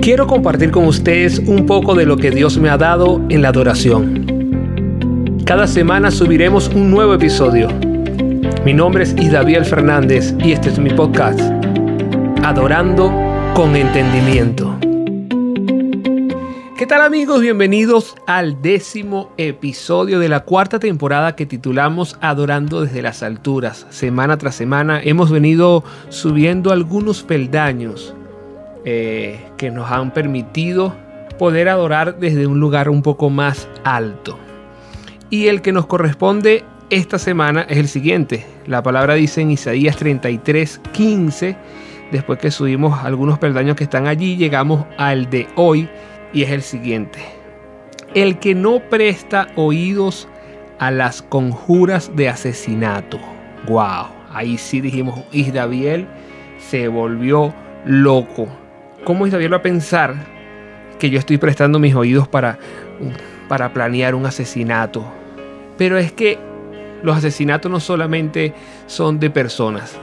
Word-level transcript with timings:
quiero 0.00 0.26
compartir 0.26 0.70
con 0.70 0.86
ustedes 0.86 1.38
un 1.40 1.66
poco 1.66 1.94
de 1.94 2.06
lo 2.06 2.16
que 2.16 2.30
Dios 2.30 2.56
me 2.56 2.70
ha 2.70 2.78
dado 2.78 3.20
en 3.28 3.42
la 3.42 3.48
adoración. 3.48 4.26
Cada 5.44 5.66
semana 5.66 6.10
subiremos 6.10 6.68
un 6.68 6.90
nuevo 6.90 7.12
episodio. 7.12 7.68
Mi 8.64 8.72
nombre 8.72 9.04
es 9.04 9.14
Isdaviel 9.18 9.64
Fernández 9.64 10.34
y 10.42 10.52
este 10.52 10.70
es 10.70 10.78
mi 10.78 10.90
podcast, 10.90 11.40
Adorando 12.42 13.12
con 13.54 13.76
Entendimiento. 13.76 14.78
¿Qué 16.78 16.86
tal 16.86 17.02
amigos? 17.02 17.42
Bienvenidos 17.42 18.14
al 18.26 18.62
décimo 18.62 19.32
episodio 19.36 20.18
de 20.18 20.30
la 20.30 20.40
cuarta 20.40 20.78
temporada 20.78 21.36
que 21.36 21.44
titulamos 21.44 22.16
Adorando 22.22 22.80
desde 22.80 23.02
las 23.02 23.22
alturas. 23.22 23.86
Semana 23.90 24.38
tras 24.38 24.54
semana 24.54 24.98
hemos 25.02 25.30
venido 25.30 25.84
subiendo 26.08 26.72
algunos 26.72 27.22
peldaños 27.22 28.14
eh, 28.84 29.38
que 29.56 29.70
nos 29.70 29.90
han 29.90 30.12
permitido 30.12 30.94
poder 31.38 31.68
adorar 31.68 32.18
desde 32.18 32.46
un 32.46 32.60
lugar 32.60 32.88
un 32.88 33.02
poco 33.02 33.30
más 33.30 33.68
alto. 33.84 34.38
Y 35.30 35.46
el 35.46 35.62
que 35.62 35.72
nos 35.72 35.86
corresponde 35.86 36.64
esta 36.90 37.18
semana 37.18 37.62
es 37.68 37.78
el 37.78 37.88
siguiente. 37.88 38.44
La 38.66 38.82
palabra 38.82 39.14
dice 39.14 39.40
en 39.40 39.52
Isaías 39.52 39.96
33, 39.96 40.80
15. 40.92 41.56
Después 42.10 42.38
que 42.40 42.50
subimos 42.50 43.04
algunos 43.04 43.38
peldaños 43.38 43.76
que 43.76 43.84
están 43.84 44.08
allí, 44.08 44.36
llegamos 44.36 44.84
al 44.98 45.30
de 45.30 45.46
hoy 45.54 45.88
y 46.32 46.42
es 46.42 46.50
el 46.50 46.62
siguiente. 46.62 47.20
El 48.14 48.38
que 48.38 48.54
no 48.56 48.80
presta 48.90 49.46
oídos 49.54 50.28
a 50.80 50.90
las 50.90 51.22
conjuras 51.22 52.10
de 52.16 52.28
asesinato. 52.28 53.18
Wow, 53.68 54.06
ahí 54.32 54.58
sí 54.58 54.80
dijimos, 54.80 55.20
Isdaviel 55.30 56.08
se 56.58 56.88
volvió 56.88 57.54
loco. 57.84 58.48
¿Cómo 59.04 59.26
Isabel 59.26 59.52
va 59.52 59.58
a 59.58 59.62
pensar 59.62 60.14
que 60.98 61.08
yo 61.08 61.18
estoy 61.18 61.38
prestando 61.38 61.78
mis 61.78 61.94
oídos 61.94 62.28
para, 62.28 62.58
para 63.48 63.72
planear 63.72 64.14
un 64.14 64.26
asesinato? 64.26 65.04
Pero 65.78 65.96
es 65.96 66.12
que 66.12 66.38
los 67.02 67.16
asesinatos 67.16 67.70
no 67.70 67.80
solamente 67.80 68.52
son 68.86 69.18
de 69.18 69.30
personas. 69.30 69.96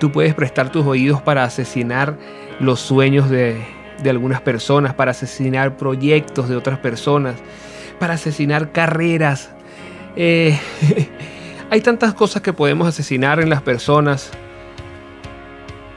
Tú 0.00 0.10
puedes 0.10 0.34
prestar 0.34 0.72
tus 0.72 0.84
oídos 0.84 1.22
para 1.22 1.44
asesinar 1.44 2.16
los 2.58 2.80
sueños 2.80 3.30
de, 3.30 3.62
de 4.02 4.10
algunas 4.10 4.40
personas, 4.40 4.94
para 4.94 5.12
asesinar 5.12 5.76
proyectos 5.76 6.48
de 6.48 6.56
otras 6.56 6.78
personas, 6.78 7.36
para 8.00 8.14
asesinar 8.14 8.72
carreras. 8.72 9.50
Eh, 10.16 10.58
hay 11.70 11.80
tantas 11.80 12.12
cosas 12.14 12.42
que 12.42 12.52
podemos 12.52 12.88
asesinar 12.88 13.40
en 13.40 13.50
las 13.50 13.62
personas 13.62 14.32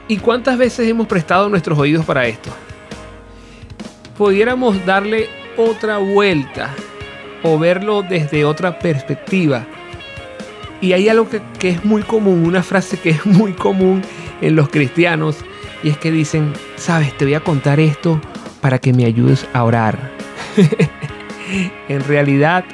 ¿Y 0.08 0.16
cuántas 0.16 0.56
veces 0.56 0.88
hemos 0.88 1.06
prestado 1.06 1.50
nuestros 1.50 1.78
oídos 1.78 2.06
para 2.06 2.26
esto? 2.26 2.50
Pudiéramos 4.16 4.84
darle 4.86 5.28
otra 5.58 5.98
vuelta 5.98 6.70
o 7.42 7.58
verlo 7.58 8.02
desde 8.02 8.46
otra 8.46 8.78
perspectiva. 8.78 9.66
Y 10.80 10.94
hay 10.94 11.10
algo 11.10 11.28
que, 11.28 11.68
es 11.68 11.84
muy 11.84 12.02
común, 12.02 12.46
una 12.46 12.62
frase 12.62 12.98
que 12.98 13.10
es 13.10 13.26
muy 13.26 13.52
común 13.52 14.00
en 14.40 14.56
los 14.56 14.70
cristianos, 14.70 15.36
y 15.82 15.90
es 15.90 15.98
que 15.98 16.10
dicen, 16.10 16.54
sabes, 16.76 17.16
te 17.18 17.26
voy 17.26 17.34
a 17.34 17.40
contar 17.40 17.78
esto 17.78 18.18
para 18.62 18.78
que 18.78 18.94
me 18.94 19.04
ayudes 19.04 19.46
a 19.52 19.62
orar. 19.62 20.10
en 21.88 22.04
realidad 22.04 22.64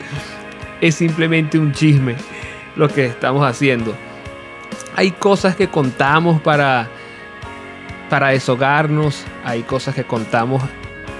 es 0.80 0.94
simplemente 0.94 1.58
un 1.58 1.72
chisme 1.72 2.14
lo 2.76 2.88
que 2.88 3.06
estamos 3.06 3.44
haciendo. 3.44 3.94
Hay 4.94 5.10
cosas 5.10 5.56
que 5.56 5.68
contamos 5.68 6.40
para 6.40 6.88
para 8.08 8.28
deshogarnos, 8.28 9.24
hay 9.44 9.62
cosas 9.62 9.94
que 9.94 10.04
contamos 10.04 10.62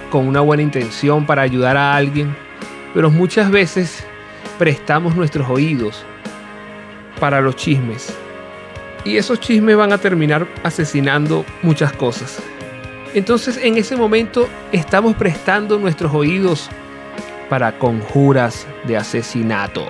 con 0.09 0.27
una 0.27 0.41
buena 0.41 0.63
intención 0.63 1.25
para 1.25 1.41
ayudar 1.41 1.77
a 1.77 1.95
alguien, 1.95 2.35
pero 2.93 3.09
muchas 3.09 3.51
veces 3.51 4.05
prestamos 4.57 5.15
nuestros 5.15 5.49
oídos 5.49 6.03
para 7.19 7.41
los 7.41 7.55
chismes. 7.55 8.15
Y 9.03 9.17
esos 9.17 9.39
chismes 9.39 9.77
van 9.77 9.93
a 9.93 9.97
terminar 9.97 10.47
asesinando 10.63 11.45
muchas 11.61 11.93
cosas. 11.93 12.39
Entonces 13.13 13.57
en 13.57 13.77
ese 13.77 13.95
momento 13.95 14.49
estamos 14.71 15.15
prestando 15.15 15.77
nuestros 15.77 16.13
oídos 16.13 16.69
para 17.49 17.77
conjuras 17.77 18.65
de 18.85 18.97
asesinato. 18.97 19.85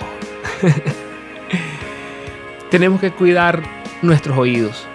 Tenemos 2.70 3.00
que 3.00 3.10
cuidar 3.10 3.62
nuestros 4.02 4.36
oídos. 4.36 4.86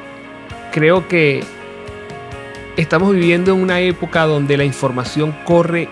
Creo 0.72 1.08
que 1.08 1.44
Estamos 2.82 3.14
viviendo 3.14 3.54
en 3.54 3.62
una 3.62 3.80
época 3.80 4.24
donde 4.24 4.58
la 4.58 4.64
información 4.64 5.38
corre 5.46 5.88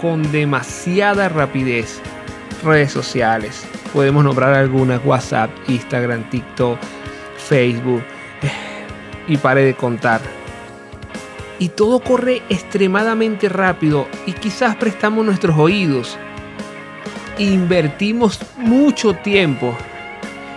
con 0.00 0.32
demasiada 0.32 1.28
rapidez. 1.28 2.00
Redes 2.64 2.90
sociales, 2.90 3.64
podemos 3.92 4.24
nombrar 4.24 4.52
algunas, 4.52 5.00
WhatsApp, 5.04 5.48
Instagram, 5.68 6.28
TikTok, 6.28 6.76
Facebook, 7.36 8.02
y 9.28 9.36
pare 9.36 9.64
de 9.64 9.74
contar. 9.74 10.20
Y 11.60 11.68
todo 11.68 12.00
corre 12.00 12.42
extremadamente 12.48 13.48
rápido 13.48 14.08
y 14.26 14.32
quizás 14.32 14.74
prestamos 14.74 15.24
nuestros 15.24 15.56
oídos. 15.56 16.18
Invertimos 17.38 18.40
mucho 18.56 19.14
tiempo 19.14 19.72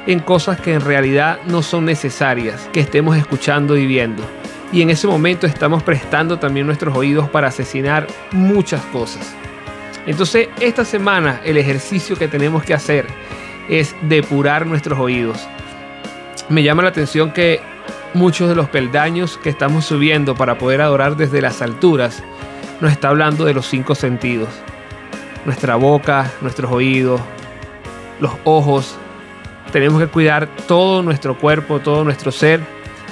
en 0.07 0.21
cosas 0.21 0.59
que 0.59 0.73
en 0.73 0.81
realidad 0.81 1.37
no 1.45 1.61
son 1.61 1.85
necesarias 1.85 2.67
que 2.73 2.79
estemos 2.79 3.15
escuchando 3.15 3.77
y 3.77 3.85
viendo 3.85 4.23
y 4.71 4.81
en 4.81 4.89
ese 4.89 5.07
momento 5.07 5.47
estamos 5.47 5.83
prestando 5.83 6.39
también 6.39 6.65
nuestros 6.65 6.95
oídos 6.95 7.29
para 7.29 7.49
asesinar 7.49 8.07
muchas 8.31 8.81
cosas. 8.85 9.35
Entonces 10.05 10.49
esta 10.59 10.85
semana 10.85 11.41
el 11.43 11.57
ejercicio 11.57 12.15
que 12.15 12.27
tenemos 12.27 12.63
que 12.63 12.73
hacer 12.73 13.05
es 13.69 13.95
depurar 14.03 14.65
nuestros 14.65 14.97
oídos. 14.97 15.47
Me 16.49 16.63
llama 16.63 16.83
la 16.83 16.89
atención 16.89 17.31
que 17.31 17.61
muchos 18.13 18.49
de 18.49 18.55
los 18.55 18.69
peldaños 18.69 19.37
que 19.37 19.49
estamos 19.49 19.85
subiendo 19.85 20.35
para 20.35 20.57
poder 20.57 20.81
adorar 20.81 21.15
desde 21.15 21.41
las 21.41 21.61
alturas 21.61 22.23
nos 22.79 22.91
está 22.91 23.09
hablando 23.09 23.45
de 23.45 23.53
los 23.53 23.67
cinco 23.67 23.93
sentidos. 23.93 24.49
Nuestra 25.45 25.75
boca, 25.75 26.31
nuestros 26.41 26.71
oídos, 26.71 27.21
los 28.19 28.31
ojos. 28.43 28.97
Tenemos 29.71 30.01
que 30.01 30.07
cuidar 30.07 30.47
todo 30.67 31.03
nuestro 31.03 31.37
cuerpo, 31.37 31.79
todo 31.79 32.03
nuestro 32.03 32.31
ser 32.31 32.61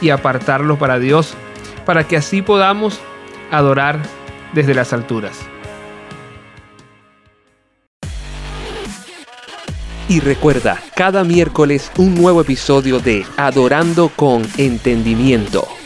y 0.01 0.09
apartarlo 0.09 0.77
para 0.77 0.99
Dios 0.99 1.35
para 1.89 2.07
que 2.07 2.17
así 2.17 2.43
podamos 2.43 2.99
adorar 3.49 3.99
desde 4.53 4.75
las 4.75 4.93
alturas. 4.93 5.39
Y 10.07 10.19
recuerda, 10.19 10.79
cada 10.95 11.23
miércoles 11.23 11.91
un 11.97 12.13
nuevo 12.13 12.41
episodio 12.41 12.99
de 12.99 13.25
Adorando 13.37 14.09
con 14.15 14.43
Entendimiento. 14.57 15.78